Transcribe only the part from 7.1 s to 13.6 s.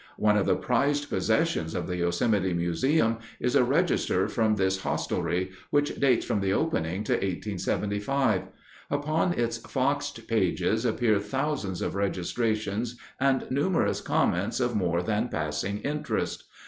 1875. Upon its foxed pages appear thousands of registrations and